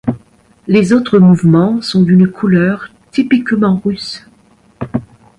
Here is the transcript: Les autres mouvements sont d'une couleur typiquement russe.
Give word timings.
Les 0.65 0.93
autres 0.93 1.19
mouvements 1.19 1.79
sont 1.83 2.01
d'une 2.01 2.27
couleur 2.27 2.87
typiquement 3.11 3.79
russe. 3.85 4.25